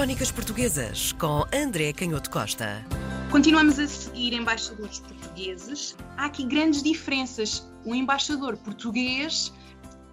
[0.00, 2.82] Crónicas Portuguesas com André Canhoto Costa.
[3.30, 5.94] Continuamos a seguir embaixadores portugueses.
[6.16, 7.70] Há aqui grandes diferenças.
[7.84, 9.52] O embaixador português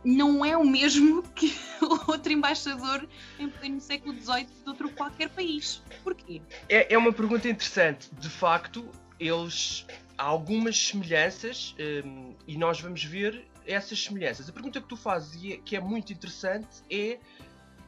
[0.03, 3.07] não é o mesmo que o outro embaixador
[3.39, 5.81] em pleno século XVIII de outro qualquer país.
[6.03, 6.41] Porquê?
[6.67, 8.09] É, é uma pergunta interessante.
[8.19, 9.85] De facto, eles
[10.17, 11.73] há algumas semelhanças
[12.05, 14.49] um, e nós vamos ver essas semelhanças.
[14.49, 17.19] A pergunta que tu fazes e é, que é muito interessante é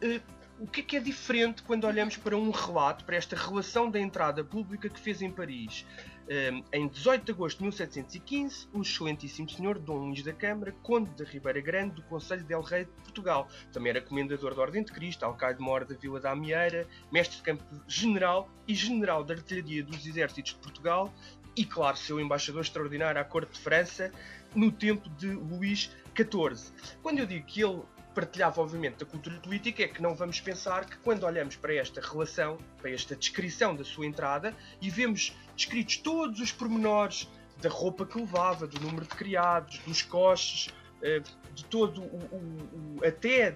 [0.02, 3.90] uh, o que é que é diferente quando olhamos para um relato, para esta relação
[3.90, 5.86] da entrada pública que fez em Paris?
[6.30, 11.09] Um, em 18 de agosto de 1715, o excelentíssimo senhor Dom Luís da Câmara, conde
[11.12, 14.91] da Ribeira Grande do Conselho del Rei de Portugal, também era comendador da Ordem de
[14.91, 20.05] Cristo, alcaide-mor da Vila da Amieira, mestre de campo general e general da artilharia dos
[20.05, 21.12] exércitos de Portugal
[21.55, 24.12] e, claro, seu embaixador extraordinário à corte de França
[24.53, 26.72] no tempo de Luís XIV.
[27.02, 27.81] Quando eu digo que ele
[28.20, 32.02] partilhava, obviamente, da cultura política, é que não vamos pensar que quando olhamos para esta
[32.02, 37.30] relação, para esta descrição da sua entrada, e vemos descritos todos os pormenores
[37.61, 40.67] da roupa que levava, do número de criados, dos coches,
[41.02, 41.22] eh,
[41.56, 43.56] de todo o, o, o até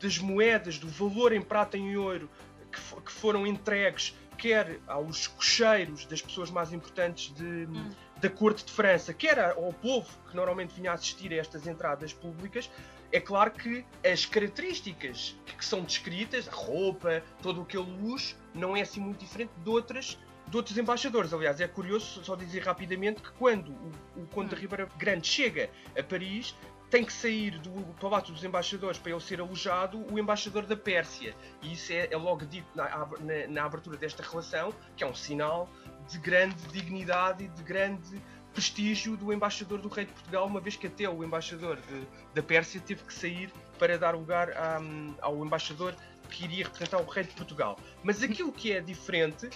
[0.00, 2.30] das moedas, do valor em prata e em ouro
[2.72, 7.90] que, que foram entregues quer aos cocheiros das pessoas mais importantes de, hum.
[8.20, 12.70] Da corte de França, quer ao povo que normalmente vinha assistir a estas entradas públicas,
[13.12, 18.82] é claro que as características que são descritas, a roupa, todo aquele luxo, não é
[18.82, 21.32] assim muito diferente de outras de outros embaixadores.
[21.32, 24.58] Aliás, é curioso só dizer rapidamente que quando o, o Conde de hum.
[24.60, 26.54] Ribeira Grande chega a Paris,
[26.90, 31.34] tem que sair do Palácio dos Embaixadores para ele ser alojado o embaixador da Pérsia.
[31.60, 32.84] E isso é, é logo dito na,
[33.20, 35.68] na, na, abertura desta relação, que é um sinal
[36.08, 40.76] de grande dignidade e de grande prestígio do embaixador do rei de Portugal, uma vez
[40.76, 44.80] que até o embaixador de, da Pérsia teve que sair para dar lugar a,
[45.20, 45.94] ao embaixador
[46.30, 47.78] que iria representar o rei de Portugal.
[48.02, 49.50] Mas aquilo que é diferente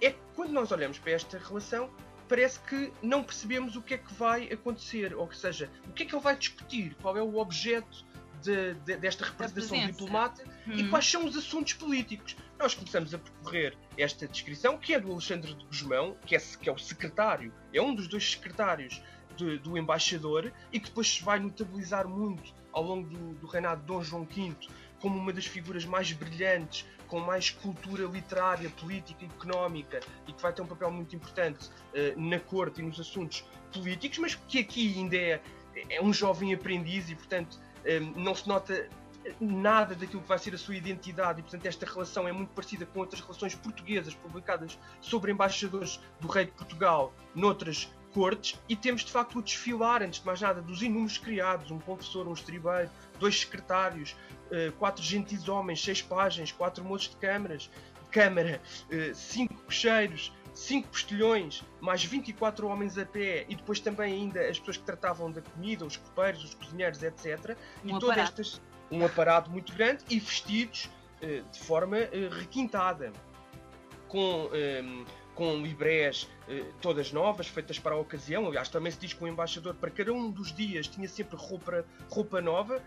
[0.00, 1.90] é que quando nós olhamos para esta relação,
[2.28, 6.06] parece que não percebemos o que é que vai acontecer, ou seja, o que é
[6.06, 8.04] que ele vai discutir, qual é o objeto
[8.44, 10.72] de, de, desta representação diplomata hum.
[10.72, 12.36] e quais são os assuntos políticos.
[12.58, 16.68] Nós começamos a percorrer esta descrição, que é do Alexandre de Guzmão, que é, que
[16.68, 19.02] é o secretário, é um dos dois secretários
[19.36, 23.80] de, do embaixador e que depois se vai notabilizar muito ao longo do, do reinado
[23.80, 24.54] de Dom João V
[25.00, 30.40] como uma das figuras mais brilhantes, com mais cultura literária, política e económica e que
[30.40, 34.58] vai ter um papel muito importante uh, na corte e nos assuntos políticos, mas que
[34.60, 35.40] aqui ainda é,
[35.90, 37.60] é um jovem aprendiz e, portanto,
[38.16, 38.88] não se nota
[39.40, 42.84] nada daquilo que vai ser a sua identidade e, portanto, esta relação é muito parecida
[42.86, 49.04] com outras relações portuguesas publicadas sobre embaixadores do rei de Portugal noutras cortes e temos
[49.04, 52.88] de facto o desfilar, antes de mais nada, dos inúmeros criados, um confessor, um estribeiro,
[53.18, 54.14] dois secretários,
[54.50, 57.68] eh, quatro gentis homens, seis páginas, quatro moços de câmaras,
[58.10, 64.40] câmara, eh, cinco cocheiros, 5 postilhões, mais 24 homens a pé e depois também ainda
[64.40, 67.56] as pessoas que tratavam da comida, os copeiros, os cozinheiros, etc.
[67.84, 68.60] Um e todas estas
[68.90, 70.90] um aparato muito grande e vestidos
[71.22, 73.12] uh, de forma uh, requintada,
[74.08, 75.04] com, ehm,
[75.34, 78.46] com librés uh, todas novas, feitas para a ocasião.
[78.46, 81.84] Aliás, também se diz que o embaixador, para cada um dos dias, tinha sempre roupa,
[82.08, 82.80] roupa nova,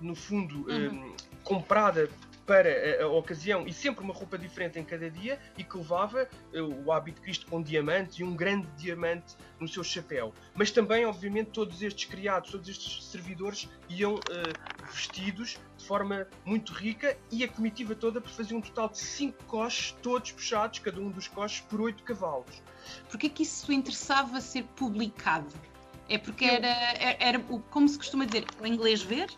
[0.00, 0.70] no fundo, uhum.
[0.70, 2.08] Ehm, comprada
[2.46, 2.68] para
[3.00, 6.84] a, a, ocasião e sempre uma roupa diferente em cada dia e que levava uh,
[6.84, 10.32] o hábito de Cristo com diamante e um grande diamante no seu chapéu.
[10.54, 14.20] Mas também, obviamente, todos estes criados, todos estes servidores iam uh,
[14.92, 19.96] vestidos de forma muito rica e a comitiva toda fazia um total de 5 coches,
[20.02, 22.62] todos puxados, cada um dos coches, por 8 cavalos.
[23.08, 25.52] Porquê que isso interessava ser publicado?
[26.08, 27.38] É porque era, era, era,
[27.70, 29.30] como se costuma dizer, o inglês ver?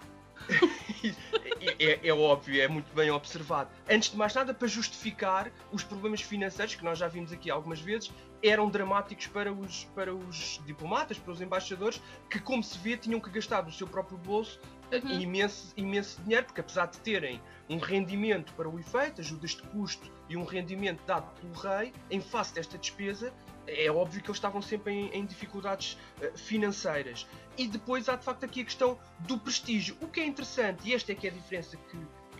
[1.78, 3.70] é, é, óbvio, é muito bem observado.
[3.88, 7.80] Antes de mais nada, para justificar os problemas financeiros, que nós já vimos aqui algumas
[7.80, 8.12] vezes,
[8.42, 13.18] eram dramáticos para os, para os diplomatas, para os embaixadores, que, como se vê, tinham
[13.18, 14.60] que gastar do seu próprio bolso
[14.92, 15.20] uhum.
[15.20, 20.10] imenso, imenso dinheiro, porque apesar de terem um rendimento para o efeito, ajudas de custo
[20.28, 23.32] e um rendimento dado pelo rei, em face desta despesa,
[23.66, 27.26] é óbvio que eles estavam sempre em, em, dificuldades uh, financeiras.
[27.56, 29.96] E depois há de facto aqui a questão do prestígio.
[30.00, 31.98] O que é interessante, e esta é que é a diferença que,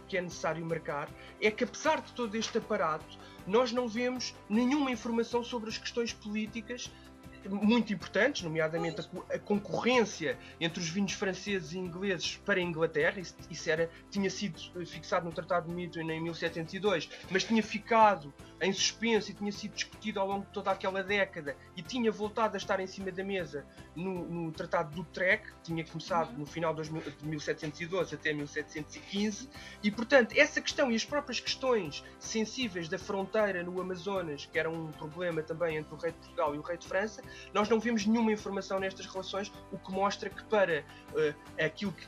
[0.08, 1.08] que é necessário marcar,
[1.40, 6.12] é que apesar de todo este aparato, nós não vemos nenhuma informação sobre as questões
[6.12, 6.90] políticas
[7.48, 9.00] muito importantes, nomeadamente
[9.30, 13.20] a, concorrência entre os vinhos franceses e ingleses para a Inglaterra.
[13.50, 18.32] Isso, era, tinha sido fixado no Tratado de Midway em 1702, mas tinha ficado
[18.64, 22.54] em suspenso e tinha sido discutido ao longo de toda aquela década e tinha voltado
[22.54, 26.46] a estar em cima da mesa no, no Tratado do Utrecht, que tinha começado no
[26.46, 26.90] final de
[27.22, 29.48] 1712 até 1715,
[29.82, 34.70] e portanto essa questão e as próprias questões sensíveis da fronteira no Amazonas, que era
[34.70, 37.22] um problema também entre o rei de Portugal e o rei de França,
[37.52, 42.06] nós não vimos nenhuma informação nestas relações, o que mostra que para uh, aquilo que,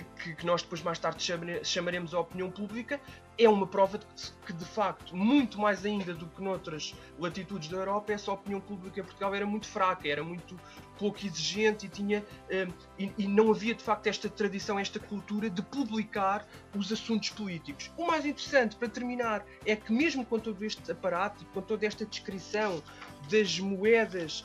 [0.00, 1.22] que, que, nós depois mais tarde
[1.62, 3.00] chamaremos a opinião pública,
[3.38, 4.06] é uma prova de
[4.46, 9.00] que, de facto, muito mais ainda do que noutras latitudes da Europa, essa opinião pública
[9.00, 10.58] em Portugal era muito fraca, era muito
[10.98, 15.50] pouco exigente e, tinha, um, e, e, não havia, de facto, esta tradição, esta cultura
[15.50, 17.90] de publicar os assuntos políticos.
[17.96, 22.04] O mais interessante, para terminar, é que mesmo com todo este aparato com toda esta
[22.04, 22.82] descrição
[23.30, 24.44] das moedas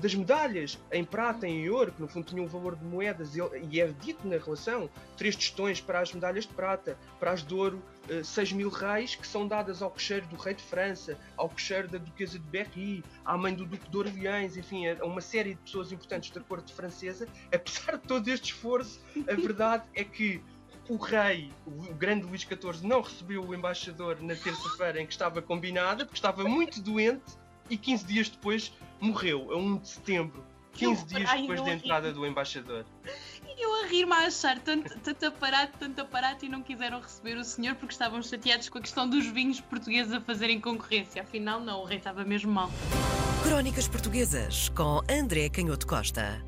[0.00, 3.34] das medalhas em prata e em ouro, que no fundo tinham o valor de moedas,
[3.36, 7.54] e é dito na relação, três tostões para as medalhas de prata, para as de
[7.54, 11.48] ouro, eh, 6 mil reis, que são dadas ao cocheiro do rei de França, ao
[11.48, 15.54] cocheiro da duquesa de Berry, à mãe do duque de Orleans, enfim, a uma série
[15.54, 17.28] de pessoas importantes da corte francesa.
[17.52, 20.42] Apesar de todo este esforço, a verdade é que
[20.88, 25.42] o rei, o grande Luís XIV, não recebeu o embaixador na terça-feira em que estava
[25.42, 27.36] combinada, porque estava muito doente
[27.68, 30.44] e 15 dias depois morreu, a 1 de setembro.
[30.74, 32.84] 15 dias depois da entrada do embaixador.
[33.44, 37.36] E eu a rir-me a achar tanto, tanto aparato, tanto aparato e não quiseram receber
[37.36, 41.22] o senhor porque estavam chateados com a questão dos vinhos portugueses a fazerem concorrência.
[41.22, 42.70] Afinal, não, o rei estava mesmo mal.
[43.42, 46.40] Crónicas Portuguesas com André Canhoto Costa.